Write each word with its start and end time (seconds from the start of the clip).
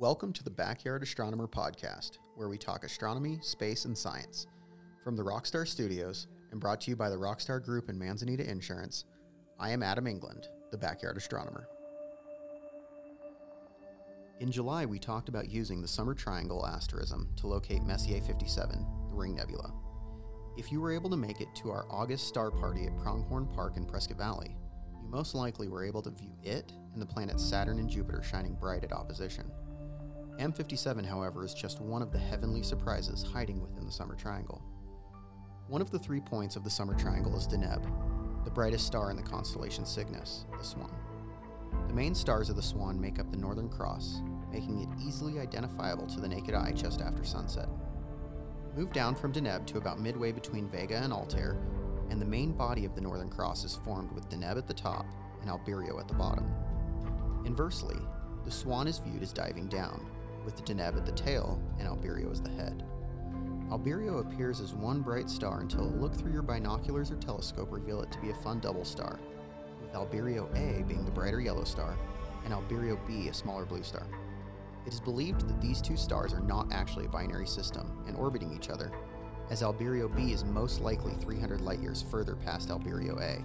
Welcome 0.00 0.32
to 0.32 0.42
the 0.42 0.50
Backyard 0.50 1.02
Astronomer 1.02 1.46
podcast, 1.46 2.20
where 2.34 2.48
we 2.48 2.56
talk 2.56 2.84
astronomy, 2.84 3.38
space, 3.42 3.84
and 3.84 3.96
science. 3.96 4.46
From 5.04 5.14
the 5.14 5.22
Rockstar 5.22 5.68
Studios 5.68 6.26
and 6.52 6.58
brought 6.58 6.80
to 6.80 6.90
you 6.90 6.96
by 6.96 7.10
the 7.10 7.18
Rockstar 7.18 7.62
Group 7.62 7.90
and 7.90 7.98
Manzanita 7.98 8.48
Insurance, 8.50 9.04
I 9.58 9.68
am 9.68 9.82
Adam 9.82 10.06
England, 10.06 10.48
the 10.70 10.78
Backyard 10.78 11.18
Astronomer. 11.18 11.68
In 14.40 14.50
July, 14.50 14.86
we 14.86 14.98
talked 14.98 15.28
about 15.28 15.50
using 15.50 15.82
the 15.82 15.86
Summer 15.86 16.14
Triangle 16.14 16.66
asterism 16.66 17.28
to 17.36 17.46
locate 17.46 17.82
Messier 17.82 18.22
57, 18.22 18.86
the 19.10 19.14
Ring 19.14 19.34
Nebula. 19.34 19.70
If 20.56 20.72
you 20.72 20.80
were 20.80 20.94
able 20.94 21.10
to 21.10 21.16
make 21.18 21.42
it 21.42 21.54
to 21.56 21.70
our 21.70 21.84
August 21.90 22.26
star 22.26 22.50
party 22.50 22.86
at 22.86 22.96
Pronghorn 22.96 23.48
Park 23.54 23.76
in 23.76 23.84
Prescott 23.84 24.16
Valley, 24.16 24.56
you 25.02 25.10
most 25.10 25.34
likely 25.34 25.68
were 25.68 25.84
able 25.84 26.00
to 26.00 26.10
view 26.10 26.32
it 26.42 26.72
and 26.94 27.02
the 27.02 27.06
planets 27.06 27.44
Saturn 27.44 27.78
and 27.78 27.90
Jupiter 27.90 28.22
shining 28.22 28.54
bright 28.54 28.82
at 28.82 28.94
opposition. 28.94 29.44
M57, 30.40 31.04
however, 31.04 31.44
is 31.44 31.52
just 31.52 31.82
one 31.82 32.00
of 32.00 32.12
the 32.12 32.18
heavenly 32.18 32.62
surprises 32.62 33.22
hiding 33.22 33.60
within 33.60 33.84
the 33.84 33.92
Summer 33.92 34.14
Triangle. 34.14 34.62
One 35.68 35.82
of 35.82 35.90
the 35.90 35.98
three 35.98 36.20
points 36.20 36.56
of 36.56 36.64
the 36.64 36.70
Summer 36.70 36.94
Triangle 36.94 37.36
is 37.36 37.46
Deneb, 37.46 37.84
the 38.44 38.50
brightest 38.50 38.86
star 38.86 39.10
in 39.10 39.18
the 39.18 39.22
constellation 39.22 39.84
Cygnus, 39.84 40.46
the 40.56 40.64
Swan. 40.64 40.96
The 41.88 41.94
main 41.94 42.14
stars 42.14 42.48
of 42.48 42.56
the 42.56 42.62
Swan 42.62 42.98
make 42.98 43.18
up 43.18 43.30
the 43.30 43.36
Northern 43.36 43.68
Cross, 43.68 44.22
making 44.50 44.80
it 44.80 44.88
easily 45.06 45.38
identifiable 45.38 46.06
to 46.06 46.20
the 46.20 46.28
naked 46.28 46.54
eye 46.54 46.72
just 46.72 47.02
after 47.02 47.22
sunset. 47.22 47.68
Move 48.74 48.94
down 48.94 49.14
from 49.14 49.34
Deneb 49.34 49.66
to 49.66 49.76
about 49.76 50.00
midway 50.00 50.32
between 50.32 50.70
Vega 50.70 50.96
and 50.96 51.12
Altair, 51.12 51.58
and 52.08 52.18
the 52.18 52.26
main 52.26 52.52
body 52.52 52.86
of 52.86 52.94
the 52.94 53.02
Northern 53.02 53.28
Cross 53.28 53.64
is 53.64 53.76
formed 53.84 54.10
with 54.12 54.30
Deneb 54.30 54.56
at 54.56 54.66
the 54.66 54.72
top 54.72 55.04
and 55.42 55.50
Albireo 55.50 56.00
at 56.00 56.08
the 56.08 56.14
bottom. 56.14 56.50
Inversely, 57.44 57.98
the 58.46 58.50
Swan 58.50 58.88
is 58.88 58.98
viewed 58.98 59.22
as 59.22 59.34
diving 59.34 59.68
down, 59.68 60.06
with 60.50 60.64
Deneb 60.64 60.96
at 60.96 61.06
the 61.06 61.12
tail 61.12 61.60
and 61.78 61.88
Albireo 61.88 62.30
as 62.30 62.40
the 62.40 62.50
head. 62.50 62.84
Albireo 63.70 64.20
appears 64.20 64.60
as 64.60 64.74
one 64.74 65.00
bright 65.00 65.30
star 65.30 65.60
until 65.60 65.82
a 65.82 65.96
look 65.96 66.12
through 66.14 66.32
your 66.32 66.42
binoculars 66.42 67.10
or 67.10 67.16
telescope 67.16 67.68
reveal 67.70 68.02
it 68.02 68.10
to 68.10 68.18
be 68.18 68.30
a 68.30 68.34
fun 68.34 68.58
double 68.58 68.84
star, 68.84 69.20
with 69.80 69.92
Albireo 69.92 70.48
A 70.56 70.82
being 70.82 71.04
the 71.04 71.10
brighter 71.10 71.40
yellow 71.40 71.64
star 71.64 71.96
and 72.44 72.52
Albireo 72.52 72.98
B 73.06 73.28
a 73.28 73.34
smaller 73.34 73.64
blue 73.64 73.82
star. 73.82 74.06
It 74.86 74.92
is 74.92 75.00
believed 75.00 75.46
that 75.48 75.60
these 75.60 75.80
two 75.80 75.96
stars 75.96 76.32
are 76.32 76.40
not 76.40 76.72
actually 76.72 77.04
a 77.04 77.10
binary 77.10 77.46
system 77.46 78.02
and 78.08 78.16
orbiting 78.16 78.52
each 78.52 78.70
other, 78.70 78.90
as 79.50 79.62
Albireo 79.62 80.14
B 80.16 80.32
is 80.32 80.44
most 80.44 80.80
likely 80.80 81.12
300 81.14 81.60
light 81.60 81.80
years 81.80 82.02
further 82.10 82.34
past 82.34 82.70
Albireo 82.70 83.20
A, 83.20 83.44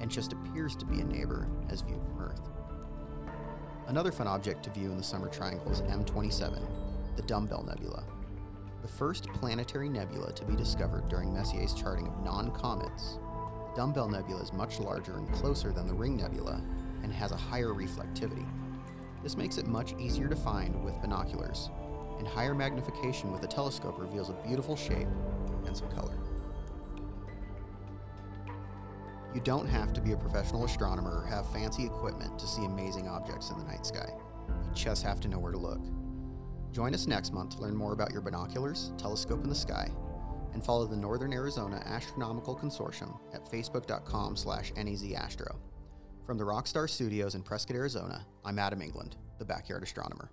and 0.00 0.10
just 0.10 0.32
appears 0.32 0.76
to 0.76 0.84
be 0.84 1.00
a 1.00 1.04
neighbor 1.04 1.48
as 1.70 1.80
viewed 1.80 2.04
from 2.04 2.20
Earth. 2.20 2.42
Another 3.88 4.10
fun 4.10 4.26
object 4.26 4.64
to 4.64 4.70
view 4.70 4.90
in 4.90 4.96
the 4.96 5.02
Summer 5.02 5.28
Triangle 5.28 5.70
is 5.70 5.80
M27, 5.82 6.60
the 7.14 7.22
Dumbbell 7.22 7.62
Nebula. 7.62 8.02
The 8.82 8.88
first 8.88 9.28
planetary 9.28 9.88
nebula 9.88 10.32
to 10.32 10.44
be 10.44 10.56
discovered 10.56 11.08
during 11.08 11.32
Messier's 11.32 11.72
charting 11.72 12.08
of 12.08 12.24
non 12.24 12.50
comets, 12.50 13.20
the 13.68 13.76
Dumbbell 13.76 14.08
Nebula 14.08 14.42
is 14.42 14.52
much 14.52 14.80
larger 14.80 15.16
and 15.16 15.32
closer 15.32 15.70
than 15.70 15.86
the 15.86 15.94
Ring 15.94 16.16
Nebula 16.16 16.60
and 17.04 17.12
has 17.12 17.30
a 17.30 17.36
higher 17.36 17.68
reflectivity. 17.68 18.44
This 19.22 19.36
makes 19.36 19.56
it 19.56 19.68
much 19.68 19.94
easier 20.00 20.26
to 20.26 20.36
find 20.36 20.84
with 20.84 21.00
binoculars, 21.00 21.70
and 22.18 22.26
higher 22.26 22.56
magnification 22.56 23.30
with 23.30 23.44
a 23.44 23.48
telescope 23.48 24.00
reveals 24.00 24.30
a 24.30 24.46
beautiful 24.46 24.74
shape 24.74 25.08
and 25.64 25.76
some 25.76 25.88
color. 25.90 26.18
You 29.34 29.40
don't 29.42 29.68
have 29.68 29.92
to 29.92 30.00
be 30.00 30.12
a 30.12 30.16
professional 30.16 30.64
astronomer 30.64 31.22
or 31.22 31.26
have 31.26 31.50
fancy 31.52 31.84
equipment 31.84 32.38
to 32.38 32.46
see 32.46 32.64
amazing 32.64 33.08
objects 33.08 33.50
in 33.50 33.58
the 33.58 33.64
night 33.64 33.84
sky. 33.84 34.08
You 34.48 34.74
just 34.74 35.02
have 35.02 35.20
to 35.20 35.28
know 35.28 35.38
where 35.38 35.52
to 35.52 35.58
look. 35.58 35.80
Join 36.72 36.94
us 36.94 37.06
next 37.06 37.32
month 37.32 37.56
to 37.56 37.62
learn 37.62 37.76
more 37.76 37.92
about 37.92 38.12
your 38.12 38.20
binoculars, 38.20 38.92
telescope 38.98 39.42
in 39.42 39.48
the 39.48 39.54
sky, 39.54 39.90
and 40.52 40.64
follow 40.64 40.86
the 40.86 40.96
Northern 40.96 41.32
Arizona 41.32 41.82
Astronomical 41.86 42.56
Consortium 42.56 43.18
at 43.34 43.44
facebook.com 43.44 44.36
slash 44.36 44.72
nazastro. 44.72 45.56
From 46.24 46.38
the 46.38 46.44
Rockstar 46.44 46.88
Studios 46.88 47.34
in 47.34 47.42
Prescott, 47.42 47.76
Arizona, 47.76 48.26
I'm 48.44 48.58
Adam 48.58 48.82
England, 48.82 49.16
the 49.38 49.44
Backyard 49.44 49.82
Astronomer. 49.82 50.30